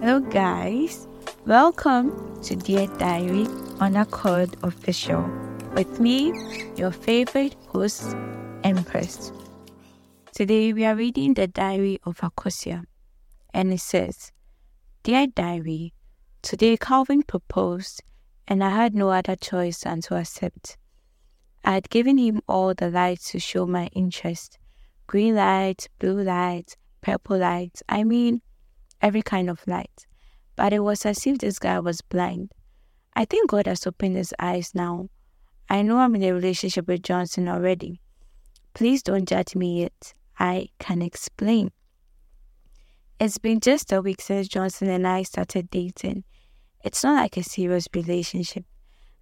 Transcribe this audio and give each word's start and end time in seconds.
Hello, 0.00 0.20
guys. 0.20 1.08
Welcome 1.46 2.42
to 2.42 2.54
Dear 2.54 2.86
Diary 2.98 3.46
on 3.80 3.96
Accord 3.96 4.54
Official. 4.62 5.22
With 5.72 5.98
me, 6.00 6.34
your 6.76 6.90
favorite 6.90 7.56
host, 7.68 8.14
Empress. 8.62 9.32
Today, 10.34 10.74
we 10.74 10.84
are 10.84 10.94
reading 10.94 11.32
the 11.32 11.46
diary 11.46 11.98
of 12.04 12.18
Akosua, 12.18 12.84
and 13.54 13.72
it 13.72 13.80
says, 13.80 14.32
Dear 15.02 15.28
Diary, 15.28 15.94
today 16.42 16.76
Calvin 16.76 17.22
proposed, 17.22 18.02
and 18.46 18.62
I 18.62 18.68
had 18.68 18.94
no 18.94 19.08
other 19.08 19.34
choice 19.34 19.80
than 19.80 20.02
to 20.02 20.16
accept. 20.16 20.76
I 21.64 21.72
had 21.72 21.88
given 21.88 22.18
him 22.18 22.42
all 22.46 22.74
the 22.74 22.90
lights 22.90 23.30
to 23.30 23.40
show 23.40 23.64
my 23.64 23.86
interest 23.94 24.58
green 25.06 25.36
light, 25.36 25.88
blue 25.98 26.22
light, 26.22 26.76
purple 27.00 27.38
light. 27.38 27.80
I 27.88 28.04
mean, 28.04 28.42
every 29.06 29.22
kind 29.22 29.48
of 29.48 29.66
light. 29.68 30.04
But 30.56 30.72
it 30.72 30.80
was 30.80 31.06
as 31.06 31.24
if 31.26 31.38
this 31.38 31.60
guy 31.60 31.78
was 31.78 32.00
blind. 32.00 32.50
I 33.14 33.24
think 33.24 33.50
God 33.50 33.66
has 33.68 33.86
opened 33.86 34.16
his 34.16 34.34
eyes 34.40 34.72
now. 34.74 35.08
I 35.70 35.82
know 35.82 35.98
I'm 35.98 36.16
in 36.16 36.24
a 36.24 36.32
relationship 36.32 36.88
with 36.88 37.02
Johnson 37.04 37.48
already. 37.48 38.00
Please 38.74 39.02
don't 39.04 39.28
judge 39.28 39.54
me 39.54 39.82
yet. 39.82 40.12
I 40.40 40.68
can 40.80 41.02
explain. 41.02 41.70
It's 43.20 43.38
been 43.38 43.60
just 43.60 43.92
a 43.92 44.02
week 44.02 44.20
since 44.20 44.48
Johnson 44.48 44.90
and 44.90 45.06
I 45.06 45.22
started 45.22 45.70
dating. 45.70 46.24
It's 46.82 47.04
not 47.04 47.22
like 47.22 47.36
a 47.36 47.44
serious 47.44 47.86
relationship. 47.94 48.64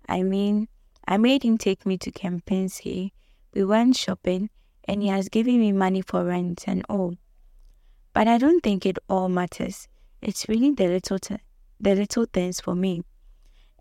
I 0.09 0.23
mean, 0.23 0.67
I 1.07 1.19
made 1.19 1.43
him 1.43 1.59
take 1.59 1.85
me 1.85 1.99
to 1.99 2.11
Kempinski. 2.11 3.11
We 3.53 3.65
went 3.65 3.97
shopping, 3.97 4.49
and 4.89 5.03
he 5.03 5.09
has 5.09 5.29
given 5.29 5.61
me 5.61 5.73
money 5.73 6.01
for 6.01 6.25
rent 6.25 6.65
and 6.67 6.85
all. 6.89 7.17
But 8.15 8.29
I 8.29 8.39
don't 8.39 8.63
think 8.63 8.87
it 8.87 8.99
all 9.09 9.29
matters. 9.29 9.89
It's 10.23 10.49
really 10.49 10.71
the 10.71 10.87
little, 10.87 11.19
t- 11.19 11.37
the 11.81 11.95
little 11.95 12.27
things 12.33 12.61
for 12.61 12.75
me. 12.75 13.03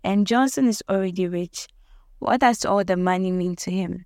And 0.02 0.26
Johnson 0.26 0.68
is 0.68 0.82
already 0.90 1.26
rich. 1.26 1.68
What 2.18 2.40
does 2.40 2.64
all 2.64 2.84
the 2.84 2.96
money 2.96 3.30
mean 3.30 3.56
to 3.56 3.70
him? 3.70 4.04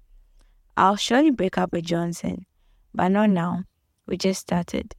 I'll 0.77 0.97
surely 0.97 1.30
break 1.30 1.58
up 1.58 1.72
with 1.72 1.86
Johnson, 1.86 2.47
but 2.94 3.08
not 3.08 3.30
now. 3.30 3.64
We 4.06 4.16
just 4.16 4.41
started. 4.41 4.94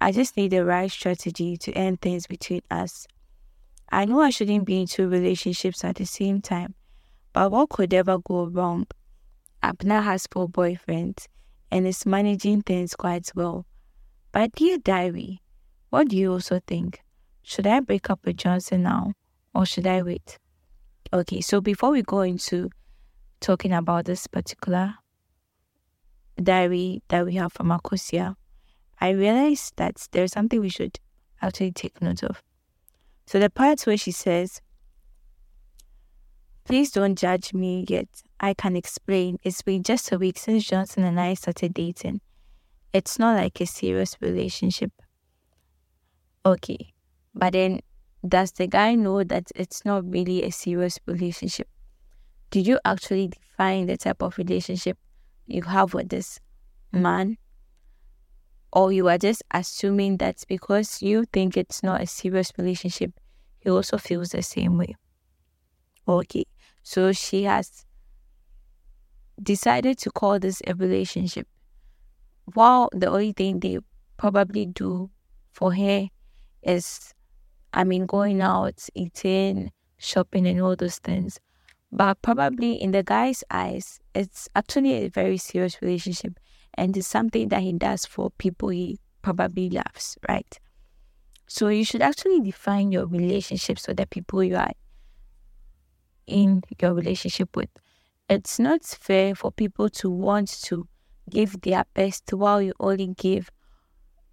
I 0.00 0.12
just 0.12 0.36
need 0.36 0.50
the 0.50 0.64
right 0.64 0.90
strategy 0.90 1.56
to 1.56 1.72
end 1.72 2.02
things 2.02 2.26
between 2.26 2.60
us. 2.70 3.06
I 3.90 4.04
know 4.04 4.20
I 4.20 4.30
shouldn't 4.30 4.66
be 4.66 4.80
in 4.80 4.86
two 4.86 5.08
relationships 5.08 5.84
at 5.84 5.96
the 5.96 6.04
same 6.04 6.42
time, 6.42 6.74
but 7.32 7.50
what 7.50 7.70
could 7.70 7.94
ever 7.94 8.18
go 8.18 8.46
wrong? 8.46 8.88
Abena 9.62 10.02
has 10.02 10.26
four 10.30 10.48
boyfriends 10.48 11.28
and 11.70 11.86
is 11.86 12.04
managing 12.04 12.62
things 12.62 12.94
quite 12.94 13.30
well. 13.34 13.64
But 14.36 14.52
dear 14.52 14.76
diary, 14.76 15.40
what 15.88 16.08
do 16.08 16.16
you 16.18 16.30
also 16.30 16.60
think? 16.66 17.00
Should 17.42 17.66
I 17.66 17.80
break 17.80 18.10
up 18.10 18.20
with 18.26 18.36
Johnson 18.36 18.82
now 18.82 19.14
or 19.54 19.64
should 19.64 19.86
I 19.86 20.02
wait? 20.02 20.38
Okay, 21.10 21.40
so 21.40 21.62
before 21.62 21.90
we 21.90 22.02
go 22.02 22.20
into 22.20 22.68
talking 23.40 23.72
about 23.72 24.04
this 24.04 24.26
particular 24.26 24.96
diary 26.36 27.02
that 27.08 27.24
we 27.24 27.36
have 27.36 27.54
from 27.54 27.68
Akosua, 27.68 28.36
I 29.00 29.08
realized 29.12 29.72
that 29.76 30.06
there's 30.12 30.32
something 30.32 30.60
we 30.60 30.68
should 30.68 31.00
actually 31.40 31.72
take 31.72 32.02
note 32.02 32.22
of. 32.22 32.42
So 33.24 33.38
the 33.38 33.48
part 33.48 33.80
where 33.86 33.96
she 33.96 34.10
says, 34.10 34.60
Please 36.64 36.90
don't 36.90 37.16
judge 37.16 37.54
me 37.54 37.86
yet. 37.88 38.08
I 38.38 38.52
can 38.52 38.76
explain. 38.76 39.38
It's 39.44 39.62
been 39.62 39.82
just 39.82 40.12
a 40.12 40.18
week 40.18 40.36
since 40.36 40.66
Johnson 40.66 41.04
and 41.04 41.18
I 41.18 41.32
started 41.32 41.72
dating. 41.72 42.20
It's 42.92 43.18
not 43.18 43.36
like 43.36 43.60
a 43.60 43.66
serious 43.66 44.16
relationship. 44.20 44.92
Okay. 46.44 46.92
But 47.34 47.52
then, 47.52 47.80
does 48.26 48.52
the 48.52 48.66
guy 48.66 48.94
know 48.94 49.24
that 49.24 49.50
it's 49.54 49.84
not 49.84 50.10
really 50.10 50.42
a 50.42 50.50
serious 50.50 50.98
relationship? 51.06 51.68
Did 52.50 52.66
you 52.66 52.78
actually 52.84 53.28
define 53.28 53.86
the 53.86 53.96
type 53.96 54.22
of 54.22 54.38
relationship 54.38 54.98
you 55.46 55.62
have 55.62 55.94
with 55.94 56.08
this 56.08 56.40
man? 56.92 57.36
Or 58.72 58.92
you 58.92 59.08
are 59.08 59.18
just 59.18 59.42
assuming 59.52 60.18
that 60.18 60.44
because 60.48 61.02
you 61.02 61.24
think 61.32 61.56
it's 61.56 61.82
not 61.82 62.02
a 62.02 62.06
serious 62.06 62.52
relationship, 62.58 63.12
he 63.58 63.70
also 63.70 63.98
feels 63.98 64.30
the 64.30 64.42
same 64.42 64.76
way. 64.78 64.94
Okay. 66.06 66.44
So 66.82 67.12
she 67.12 67.44
has 67.44 67.84
decided 69.42 69.98
to 69.98 70.10
call 70.10 70.38
this 70.38 70.62
a 70.66 70.74
relationship 70.74 71.46
while 72.54 72.88
the 72.92 73.08
only 73.08 73.32
thing 73.32 73.60
they 73.60 73.78
probably 74.16 74.66
do 74.66 75.10
for 75.52 75.74
her 75.74 76.08
is, 76.62 77.14
I 77.72 77.84
mean, 77.84 78.06
going 78.06 78.40
out, 78.40 78.88
eating, 78.94 79.72
shopping, 79.98 80.46
and 80.46 80.60
all 80.60 80.76
those 80.76 80.98
things. 80.98 81.38
But 81.92 82.20
probably 82.22 82.74
in 82.74 82.90
the 82.92 83.02
guy's 83.02 83.44
eyes, 83.50 84.00
it's 84.14 84.48
actually 84.54 84.92
a 84.94 85.08
very 85.08 85.36
serious 85.38 85.80
relationship 85.80 86.38
and 86.74 86.96
it's 86.96 87.06
something 87.06 87.48
that 87.48 87.62
he 87.62 87.72
does 87.72 88.04
for 88.04 88.30
people 88.38 88.68
he 88.68 88.98
probably 89.22 89.70
loves, 89.70 90.18
right? 90.28 90.58
So 91.46 91.68
you 91.68 91.84
should 91.84 92.02
actually 92.02 92.40
define 92.40 92.92
your 92.92 93.06
relationships 93.06 93.86
with 93.86 93.96
the 93.96 94.06
people 94.06 94.42
you 94.42 94.56
are 94.56 94.72
in 96.26 96.62
your 96.80 96.92
relationship 96.92 97.56
with. 97.56 97.70
It's 98.28 98.58
not 98.58 98.84
fair 98.84 99.34
for 99.34 99.52
people 99.52 99.88
to 99.90 100.10
want 100.10 100.48
to 100.64 100.88
give 101.30 101.60
their 101.62 101.84
best 101.94 102.32
while 102.32 102.62
you 102.62 102.72
only 102.80 103.08
give 103.16 103.50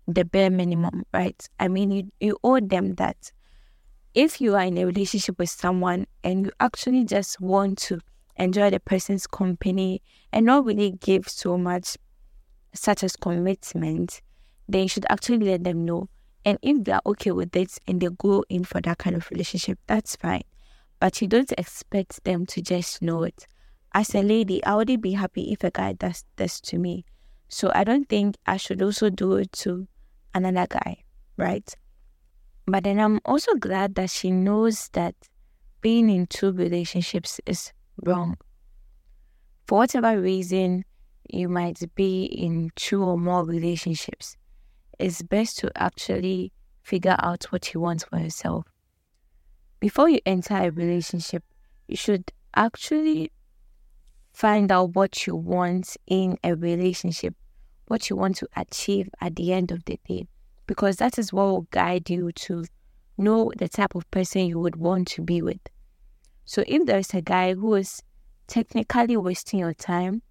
the 0.07 0.25
bare 0.25 0.49
minimum, 0.49 1.03
right? 1.13 1.47
I 1.59 1.67
mean, 1.67 1.91
you, 1.91 2.11
you 2.19 2.37
owe 2.43 2.59
them 2.59 2.95
that. 2.95 3.31
If 4.13 4.39
you 4.39 4.55
are 4.55 4.63
in 4.63 4.77
a 4.77 4.85
relationship 4.85 5.39
with 5.39 5.49
someone 5.49 6.05
and 6.23 6.45
you 6.45 6.51
actually 6.59 7.05
just 7.05 7.41
want 7.41 7.79
to 7.79 7.99
enjoy 8.35 8.69
the 8.69 8.79
person's 8.79 9.25
company 9.25 10.01
and 10.31 10.45
not 10.45 10.65
really 10.65 10.91
give 10.91 11.27
so 11.27 11.57
much, 11.57 11.97
such 12.75 13.03
as 13.03 13.15
commitment, 13.15 14.21
then 14.67 14.83
you 14.83 14.87
should 14.87 15.05
actually 15.09 15.39
let 15.39 15.63
them 15.63 15.85
know. 15.85 16.09
And 16.45 16.59
if 16.61 16.83
they're 16.83 17.01
okay 17.05 17.31
with 17.31 17.55
it 17.55 17.79
and 17.87 18.01
they 18.01 18.09
go 18.17 18.43
in 18.49 18.65
for 18.65 18.81
that 18.81 18.99
kind 18.99 19.15
of 19.15 19.29
relationship, 19.31 19.79
that's 19.87 20.15
fine. 20.15 20.43
But 20.99 21.21
you 21.21 21.27
don't 21.27 21.51
expect 21.57 22.23
them 22.23 22.45
to 22.47 22.61
just 22.61 23.01
know 23.01 23.23
it 23.23 23.47
as 23.93 24.15
a 24.15 24.21
lady, 24.21 24.63
I 24.63 24.75
wouldn't 24.75 25.01
be 25.01 25.11
happy 25.11 25.51
if 25.51 25.63
a 25.63 25.71
guy 25.71 25.93
does 25.93 26.25
this 26.35 26.59
to 26.61 26.77
me. 26.77 27.05
So 27.47 27.71
I 27.75 27.83
don't 27.83 28.09
think 28.09 28.35
I 28.47 28.57
should 28.57 28.81
also 28.81 29.09
do 29.09 29.33
it 29.35 29.51
to 29.63 29.87
another 30.33 30.65
guy, 30.67 31.03
right? 31.37 31.71
But 32.65 32.85
then 32.85 32.99
I'm 32.99 33.19
also 33.25 33.53
glad 33.55 33.95
that 33.95 34.09
she 34.09 34.31
knows 34.31 34.89
that 34.93 35.15
being 35.81 36.09
in 36.09 36.27
two 36.27 36.51
relationships 36.51 37.39
is 37.45 37.73
wrong. 38.03 38.37
For 39.67 39.79
whatever 39.79 40.19
reason 40.19 40.85
you 41.29 41.49
might 41.49 41.79
be 41.95 42.25
in 42.25 42.71
two 42.75 43.03
or 43.03 43.17
more 43.17 43.45
relationships, 43.45 44.37
it's 44.97 45.21
best 45.21 45.59
to 45.59 45.71
actually 45.75 46.51
figure 46.81 47.15
out 47.19 47.45
what 47.45 47.73
you 47.73 47.79
want 47.79 48.05
for 48.09 48.19
yourself. 48.19 48.65
Before 49.79 50.09
you 50.09 50.19
enter 50.25 50.55
a 50.55 50.71
relationship, 50.71 51.43
you 51.87 51.97
should 51.97 52.31
actually 52.55 53.31
find 54.33 54.71
out 54.71 54.95
what 54.95 55.25
you 55.27 55.35
want 55.35 55.95
in 56.07 56.37
a 56.43 56.55
relationship, 56.55 57.35
what 57.87 58.09
you 58.09 58.15
want 58.15 58.35
to 58.37 58.47
achieve 58.55 59.09
at 59.21 59.35
the 59.35 59.53
end 59.53 59.71
of 59.71 59.85
the 59.85 59.99
day, 60.07 60.27
because 60.67 60.97
that 60.97 61.17
is 61.17 61.31
what 61.31 61.45
will 61.45 61.67
guide 61.71 62.09
you 62.09 62.31
to 62.31 62.65
know 63.17 63.51
the 63.57 63.69
type 63.69 63.95
of 63.95 64.09
person 64.09 64.47
you 64.47 64.59
would 64.59 64.75
want 64.75 65.07
to 65.07 65.21
be 65.21 65.41
with. 65.41 65.59
So 66.45 66.63
if 66.67 66.85
there's 66.85 67.13
a 67.13 67.21
guy 67.21 67.53
who 67.53 67.75
is 67.75 68.01
technically 68.47 69.15
wasting 69.17 69.59
your 69.59 69.73
time 69.73 70.21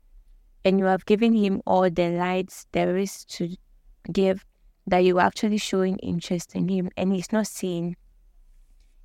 and 0.65 0.79
you 0.79 0.85
have 0.85 1.07
given 1.07 1.33
him 1.33 1.63
all 1.67 1.89
the 1.89 2.11
lights 2.11 2.67
there 2.73 2.97
is 2.97 3.25
to 3.27 3.55
give, 4.13 4.45
that 4.87 4.99
you're 4.99 5.21
actually 5.21 5.59
showing 5.59 5.97
interest 5.99 6.57
in 6.57 6.69
him 6.69 6.91
and 6.97 7.13
he's 7.15 7.33
not 7.33 7.47
seeing, 7.47 7.97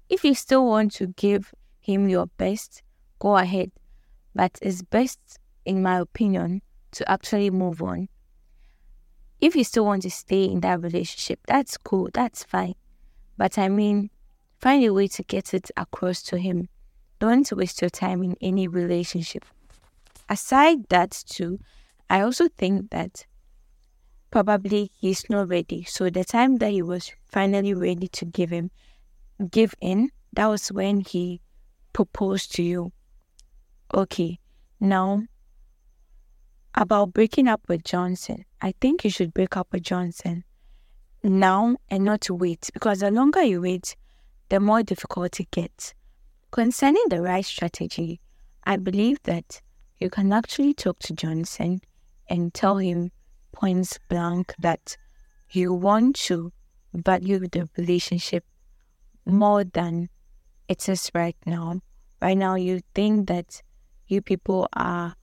if 0.09 0.23
you 0.23 0.33
still 0.33 0.65
want 0.65 0.91
to 0.93 1.07
give 1.07 1.53
him 1.79 2.09
your 2.09 2.25
best, 2.37 2.81
go 3.19 3.37
ahead 3.37 3.71
but 4.37 4.59
it's 4.61 4.83
best, 4.83 5.19
in 5.65 5.81
my 5.81 5.97
opinion, 5.97 6.61
to 6.91 7.11
actually 7.11 7.49
move 7.49 7.81
on. 7.81 8.07
If 9.41 9.55
you 9.55 9.63
still 9.63 9.85
want 9.85 10.03
to 10.03 10.11
stay 10.11 10.45
in 10.45 10.59
that 10.59 10.79
relationship, 10.79 11.39
that's 11.47 11.75
cool, 11.75 12.09
that's 12.13 12.43
fine. 12.43 12.75
But 13.35 13.57
I 13.57 13.67
mean, 13.67 14.11
find 14.59 14.85
a 14.85 14.93
way 14.93 15.07
to 15.07 15.23
get 15.23 15.55
it 15.55 15.71
across 15.75 16.21
to 16.23 16.37
him. 16.37 16.69
Don't 17.17 17.51
waste 17.51 17.81
your 17.81 17.89
time 17.89 18.21
in 18.21 18.35
any 18.39 18.67
relationship. 18.67 19.43
Aside 20.29 20.87
that, 20.89 21.23
too, 21.27 21.59
I 22.07 22.21
also 22.21 22.47
think 22.47 22.91
that 22.91 23.25
probably 24.29 24.91
he's 24.99 25.27
not 25.31 25.49
ready. 25.49 25.83
So 25.83 26.11
the 26.11 26.23
time 26.23 26.57
that 26.57 26.69
he 26.69 26.83
was 26.83 27.11
finally 27.25 27.73
ready 27.73 28.07
to 28.09 28.25
give 28.25 28.51
him, 28.51 28.69
give 29.49 29.73
in, 29.81 30.11
that 30.33 30.45
was 30.45 30.71
when 30.71 31.01
he 31.01 31.41
proposed 31.93 32.53
to 32.55 32.61
you. 32.61 32.91
Okay, 33.93 34.39
now 34.79 35.23
about 36.75 37.13
breaking 37.13 37.47
up 37.47 37.61
with 37.67 37.83
Johnson. 37.83 38.45
I 38.61 38.73
think 38.79 39.03
you 39.03 39.09
should 39.09 39.33
break 39.33 39.57
up 39.57 39.67
with 39.71 39.83
Johnson. 39.83 40.43
now 41.23 41.75
and 41.89 42.05
not 42.05 42.29
wait 42.29 42.69
because 42.73 42.99
the 42.99 43.11
longer 43.11 43.41
you 43.41 43.61
wait, 43.61 43.95
the 44.49 44.59
more 44.59 44.83
difficult 44.83 45.39
it 45.39 45.51
gets. 45.51 45.93
Concerning 46.51 47.03
the 47.09 47.21
right 47.21 47.43
strategy, 47.43 48.21
I 48.63 48.77
believe 48.77 49.21
that 49.23 49.61
you 49.99 50.09
can 50.09 50.31
actually 50.31 50.73
talk 50.73 50.99
to 50.99 51.13
Johnson 51.13 51.81
and 52.29 52.53
tell 52.53 52.77
him 52.77 53.11
points 53.51 53.97
blank 54.09 54.53
that 54.59 54.97
you 55.49 55.73
want 55.73 56.15
to 56.27 56.51
value 56.93 57.39
the 57.39 57.67
relationship 57.77 58.45
more 59.25 59.63
than 59.63 60.09
it 60.67 60.87
is 60.87 61.09
right 61.13 61.37
now. 61.45 61.81
Right 62.21 62.37
now, 62.37 62.55
you 62.55 62.81
think 62.93 63.27
that 63.27 63.61
you 64.07 64.21
people 64.21 64.67
are 64.73 65.15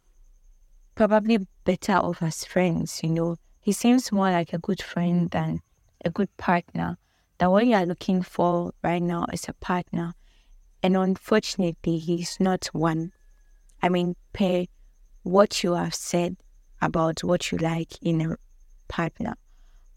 probably 0.94 1.46
better 1.64 1.94
off 1.94 2.22
as 2.22 2.44
friends, 2.44 3.00
you 3.02 3.10
know. 3.10 3.36
He 3.60 3.72
seems 3.72 4.12
more 4.12 4.30
like 4.30 4.52
a 4.52 4.58
good 4.58 4.82
friend 4.82 5.30
than 5.30 5.60
a 6.04 6.10
good 6.10 6.34
partner. 6.36 6.98
That 7.38 7.50
what 7.50 7.66
you 7.66 7.74
are 7.74 7.86
looking 7.86 8.22
for 8.22 8.72
right 8.82 9.02
now 9.02 9.26
is 9.32 9.48
a 9.48 9.54
partner. 9.54 10.14
And 10.82 10.96
unfortunately, 10.96 11.98
he's 11.98 12.38
not 12.38 12.66
one. 12.66 13.12
I 13.82 13.88
mean, 13.88 14.16
pay 14.32 14.68
what 15.22 15.64
you 15.64 15.72
have 15.72 15.94
said 15.94 16.36
about 16.80 17.24
what 17.24 17.50
you 17.50 17.58
like 17.58 18.00
in 18.02 18.20
a 18.20 18.36
partner. 18.88 19.34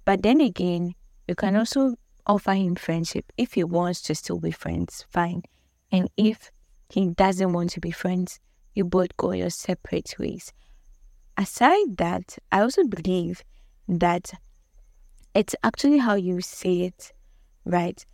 But 0.06 0.24
then 0.24 0.40
again, 0.40 0.96
you 1.28 1.36
can 1.36 1.58
also 1.58 1.96
offer 2.26 2.54
him 2.54 2.76
friendship. 2.76 3.26
If 3.38 3.54
he 3.54 3.64
wants 3.64 4.02
to 4.04 4.16
still 4.16 4.40
be 4.40 4.52
friends, 4.52 5.06
fine. 5.12 5.44
And 5.92 6.10
if 6.16 6.52
he 6.90 7.10
doesn't 7.10 7.52
want 7.52 7.72
to 7.72 7.82
be 7.82 7.92
friends, 7.92 8.40
you 8.78 8.86
both 8.86 9.18
go 9.18 9.32
your 9.32 9.50
separate 9.50 10.14
ways. 10.20 10.54
Aside 11.36 11.98
that, 11.98 12.38
I 12.52 12.62
also 12.62 12.84
believe 12.84 13.44
that 13.88 14.32
it's 15.34 15.56
actually 15.64 15.98
how 15.98 16.14
you 16.14 16.42
say 16.42 16.82
it, 16.82 17.12
right? 17.66 18.06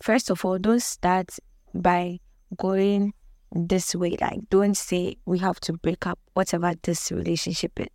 First 0.00 0.30
of 0.30 0.44
all, 0.44 0.58
don't 0.58 0.80
start 0.80 1.36
by 1.74 2.20
going 2.56 3.14
this 3.50 3.96
way. 3.96 4.16
Like, 4.20 4.48
don't 4.48 4.76
say 4.76 5.16
we 5.26 5.40
have 5.40 5.58
to 5.60 5.72
break 5.72 6.06
up, 6.06 6.20
whatever 6.34 6.72
this 6.82 7.10
relationship 7.10 7.80
is. 7.80 7.88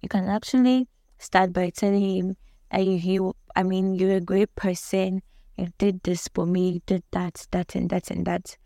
You 0.00 0.08
can 0.08 0.28
actually 0.28 0.88
start 1.18 1.52
by 1.52 1.70
telling 1.70 2.16
him 2.16 2.36
that 2.70 2.84
you, 2.84 3.36
I 3.54 3.64
mean, 3.64 3.94
you're 3.94 4.16
a 4.16 4.20
great 4.20 4.54
person. 4.56 5.20
You 5.58 5.68
did 5.76 6.02
this 6.04 6.26
for 6.34 6.46
me, 6.46 6.70
you 6.70 6.80
did 6.86 7.02
that, 7.10 7.46
that, 7.50 7.74
and 7.74 7.90
that, 7.90 8.10
and 8.10 8.24
that. 8.24 8.56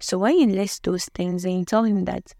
So 0.00 0.18
when 0.18 0.38
you 0.38 0.48
list 0.48 0.82
those 0.82 1.06
things 1.14 1.46
and 1.46 1.60
you 1.60 1.64
tell 1.64 1.84
him 1.84 2.04
that, 2.04 2.34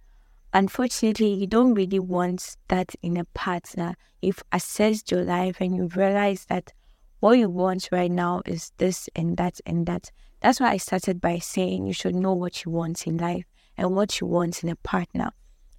unfortunately, 0.53 1.33
you 1.33 1.47
don't 1.47 1.75
really 1.75 1.99
want 1.99 2.57
that 2.69 2.95
in 3.03 3.17
a 3.17 3.25
partner. 3.25 3.97
You've 4.21 4.43
assessed 4.53 5.11
your 5.11 5.25
life 5.25 5.61
and 5.61 5.77
you 5.77 5.87
realize 5.95 6.47
that 6.47 6.73
what 7.21 7.39
you 7.39 7.49
want 7.49 7.89
right 7.93 8.11
now 8.11 8.43
is 8.47 8.73
this 8.79 9.09
and 9.15 9.37
that 9.37 9.61
and 9.65 9.87
that. 9.87 10.11
That's 10.41 10.59
why 10.59 10.71
I 10.73 10.77
started 10.77 11.21
by 11.21 11.39
saying 11.39 11.87
you 11.87 11.93
should 11.93 12.15
know 12.15 12.33
what 12.33 12.65
you 12.65 12.73
want 12.73 13.07
in 13.07 13.17
life 13.17 13.45
and 13.77 13.95
what 13.95 14.21
you 14.21 14.27
want 14.27 14.63
in 14.63 14.69
a 14.69 14.77
partner. 14.77 15.31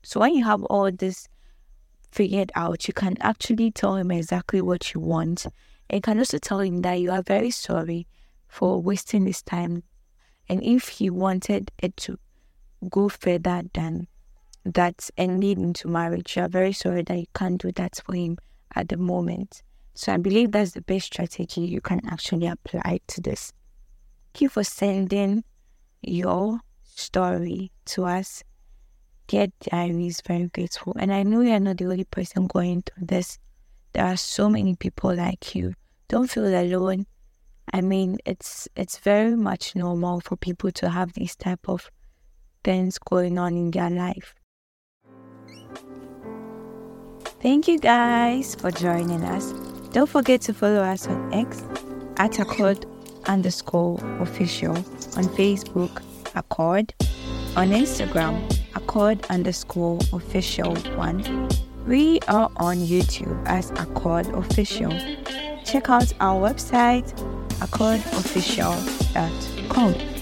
So 0.04 0.20
when 0.20 0.36
you 0.36 0.46
have 0.46 0.64
all 0.64 0.92
this 0.92 1.28
figured 2.12 2.52
out, 2.56 2.88
you 2.88 2.94
can 2.94 3.18
actually 3.22 3.72
tell 3.72 3.96
him 3.96 4.12
exactly 4.12 4.62
what 4.62 4.94
you 4.94 5.02
want. 5.02 5.46
And 5.90 5.98
you 5.98 6.02
can 6.02 6.18
also 6.18 6.38
tell 6.38 6.60
him 6.60 6.82
that 6.82 7.00
you 7.00 7.12
are 7.12 7.22
very 7.22 7.52
sorry 7.52 8.08
for 8.48 8.82
wasting 8.82 9.26
this 9.26 9.42
time. 9.42 9.84
And 10.48 10.64
if 10.64 10.88
he 10.88 11.10
wanted 11.10 11.72
it 11.80 11.98
to 11.98 12.18
go 12.90 13.10
further 13.10 13.64
than 13.74 14.08
that 14.66 15.10
and 15.18 15.40
lead 15.40 15.58
into 15.58 15.88
marriage, 15.88 16.36
you 16.36 16.44
are 16.44 16.50
very 16.50 16.74
sorry 16.74 17.04
that 17.04 17.18
you 17.18 17.26
can't 17.34 17.62
do 17.62 17.72
that 17.74 18.02
for 18.06 18.16
him 18.16 18.38
at 18.76 18.90
the 18.90 18.98
moment. 18.98 19.64
So 19.96 20.14
I 20.14 20.18
believe 20.18 20.52
that's 20.52 20.72
the 20.72 20.82
best 20.82 21.08
strategy 21.08 21.62
you 21.62 21.82
can 21.82 22.02
actually 22.08 22.48
apply 22.48 23.00
to 23.08 23.22
this. 23.22 23.54
Thank 24.34 24.42
you 24.42 24.50
for 24.50 24.64
sending 24.64 25.44
your 26.02 26.60
story 26.84 27.72
to 27.86 28.06
us. 28.06 28.44
Dear 29.28 29.48
Diary 29.60 30.08
is 30.08 30.22
very 30.22 30.48
grateful. 30.48 30.96
And 31.00 31.14
I 31.14 31.24
know 31.24 31.42
you're 31.42 31.60
not 31.60 31.78
the 31.78 31.86
only 31.86 32.06
person 32.06 32.48
going 32.48 32.84
through 32.84 33.06
this. 33.06 33.38
There 33.94 34.06
are 34.06 34.18
so 34.18 34.50
many 34.50 34.76
people 34.76 35.16
like 35.16 35.54
you. 35.56 35.74
Don't 36.08 36.30
feel 36.30 36.48
alone. 36.48 37.06
I 37.72 37.82
mean, 37.82 38.18
it's 38.26 38.68
it's 38.76 38.98
very 38.98 39.36
much 39.36 39.76
normal 39.76 40.20
for 40.20 40.36
people 40.36 40.72
to 40.72 40.90
have 40.90 41.14
these 41.14 41.36
type 41.36 41.70
of 41.70 41.90
things 42.64 42.98
going 42.98 43.38
on 43.38 43.56
in 43.56 43.72
their 43.72 43.90
life. 43.90 44.36
Thank 47.44 47.68
you 47.68 47.78
guys 47.78 48.56
for 48.56 48.72
joining 48.72 49.22
us. 49.26 49.52
Don't 49.92 50.10
forget 50.10 50.40
to 50.44 50.54
follow 50.54 50.80
us 50.80 51.06
on 51.08 51.34
X 51.34 51.62
at 52.16 52.40
Accord 52.40 52.86
underscore 53.26 54.00
official, 54.22 54.72
on 54.72 55.26
Facebook, 55.36 56.02
Accord, 56.36 56.94
on 57.58 57.72
Instagram, 57.72 58.50
Accord 58.76 59.26
underscore 59.30 60.00
official 60.14 60.74
one. 60.96 61.50
We 61.86 62.22
are 62.30 62.50
on 62.56 62.78
YouTube 62.78 63.46
as 63.46 63.72
Accord 63.72 64.28
Official. 64.28 64.98
Check 65.66 65.90
out 65.90 66.14
our 66.22 66.50
website, 66.50 67.12
accordofficial.com. 67.60 70.13